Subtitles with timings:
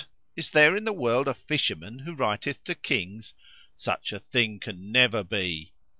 [0.35, 3.35] is there in the world a fisherman who writeth to Kings?
[3.77, 5.73] Such a thing can never be!"